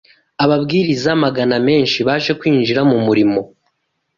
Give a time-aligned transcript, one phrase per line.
[0.43, 3.41] ababwiriza amagana menshi baje kwinjira mu murimo